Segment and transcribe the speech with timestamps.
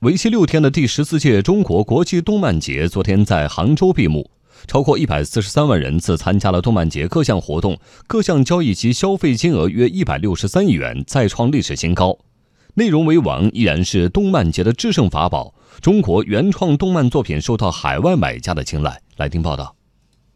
[0.00, 4.30] 为期六天的第十四届中国国际动漫节昨天在杭州闭幕，
[4.66, 12.16] 超过一百四十三万人次参加了动漫节各项活动，各项交易及消费金额约一百六十三亿元，再创历史新高。
[12.76, 15.52] 内容为王依然是动漫节的制胜法宝，
[15.82, 19.02] 中国原创动漫作品受到海外买家的青睐。
[19.18, 19.76] 来听报道。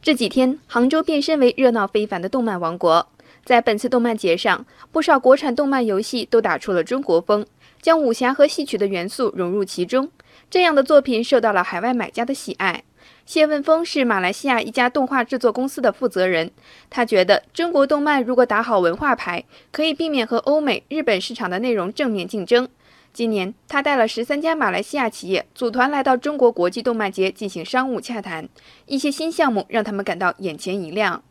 [0.00, 3.06] 这几天，杭州变身为热闹非凡的动漫王国。
[3.44, 7.44] 在本次动漫节上，不少国产动漫游戏都打出了中国风。
[7.80, 10.10] 将武侠和戏曲的元素融入其中，
[10.50, 12.82] 这样的作品受到了海外买家的喜爱。
[13.24, 16.50] 谢问峰是马来西亚一家动画制作公司的负责人，
[16.88, 22.68] 他觉得中国动漫如果打好文化牌，可以避免和欧美、日本市场的内容正面竞争。
[23.12, 28.48] 今年，他带了十三家马来西亚企业组团来到中国国际动漫节进行商务洽谈，
[28.86, 31.22] 一些新项目让他们感到眼前一亮。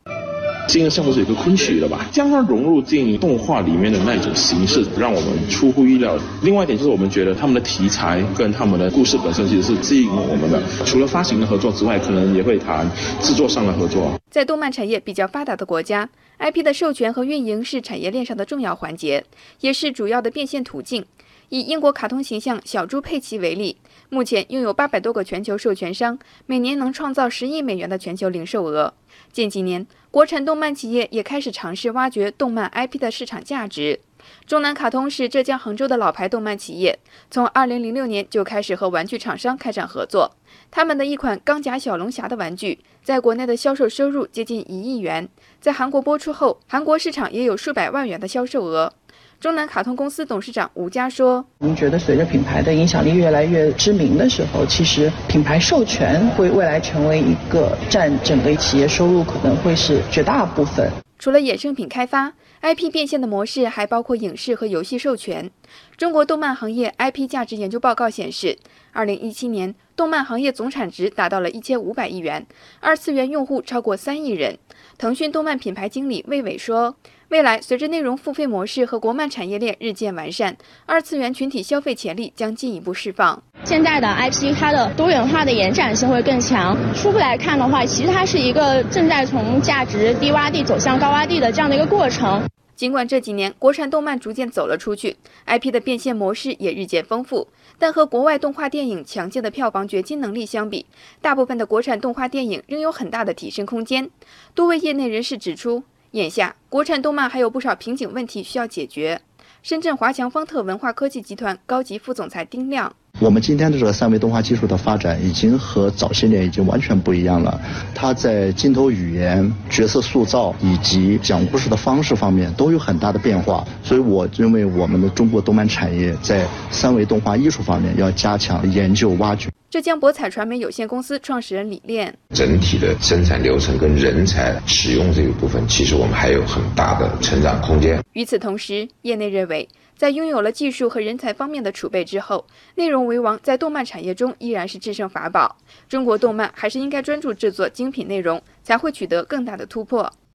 [0.70, 6.16] 新的项目是有个昆曲的吧，将它融入进动画里面的那种形式，让我们出乎意料。
[6.44, 10.62] 另外一点就是，我们觉得他们的题材跟他们的故事本身其实是吸引我们的。
[10.86, 12.88] 除了发行的合作之外，可能也会谈
[13.20, 14.14] 制作上的合作。
[14.30, 19.25] 在动漫产业比较发达的国家，IP 的授权和运营是产业链上的重要环节，
[19.62, 21.03] 也是主要的变现途径。
[21.50, 23.75] 以英国卡通形象小猪佩奇为例，
[24.09, 28.94] 目前拥有八百多个全球授权商，每年能创造十亿美元的全球零售额。
[29.32, 34.00] 近几年，国产动漫企业也开始尝试挖掘动漫 IP 的市场价值。
[34.46, 37.00] 中南卡通是浙江杭州的老牌动漫企业，
[37.32, 40.36] 从2006年就开始和玩具厂商开展合作。
[40.70, 45.28] 他们的一款钢甲小龙侠的玩具，在国内的销售收入接近一亿元，
[45.62, 48.94] 在韩国播出后，韩国市场也有数百万元的销售额。
[49.40, 60.92] 中南卡通公司董事长吴佳说：“我们觉得，随着品牌的影响力越来越知名的时候，其实品牌授权会未来成为一个占整个企业收入可能会是绝大部分。
[61.18, 65.50] 除了衍生品开发，IP 变现的模式还包括影视和游戏授权。
[65.96, 68.58] 中国动漫行业 IP 价值研究报告显示，
[68.92, 72.47] 二零一七年动漫行业总产值达到了一千五百亿元，
[72.80, 74.58] 二次元用户超过三亿人。
[74.97, 76.96] 腾讯动漫品牌经理魏伟说。”
[77.28, 83.44] 未来，随着内容付费模式和国漫产业链日渐完善，二次元群体消费潜力将进一步释放。
[83.66, 86.75] 现在的 IP 它的多元化的延展性会更强。
[86.95, 92.41] 初步来看的话，其实它是一个正在从价值低洼地走向高洼地的这样的一个过程。
[92.79, 100.85] 尽管这几年国产动漫逐渐走了出去，IP 的变现模式也日渐丰富，但和国外动画电影强劲的票房掘金能力相比，
[101.19, 104.09] 大部分的国产动画电影仍有很大的提升空间。
[104.56, 105.84] 多位业内人士指出。
[106.12, 109.22] 眼下，国产动漫还有不少瓶颈问题需要解决。
[109.62, 112.95] 深圳华强方特文化科技集团高级副总裁丁亮。
[113.22, 117.59] 我们今天的这个三维动画技术的发展，已经和早些年已经完全不一样了。
[117.94, 123.68] 它在镜头语言、角色塑造以及讲故事的方式方面都有很大的变化。
[123.84, 129.50] 所以我认为，我们的中国动漫产业在三维动画艺术方面要加强研究挖掘。
[129.69, 138.01] 浙江博彩传媒有限公司创始人李炼：整体的生产流程跟人才使用这个部分，其实我们还有很大的成长空间。
[138.13, 139.68] 与此同时，业内认为。
[140.00, 145.58] 在拥有了技术和人才方面的储备之后，内容为王在动漫产业中依然是制胜法宝。
[145.90, 150.10] 中国动漫还是应该专注制作精品内容，才会取得更大的突破。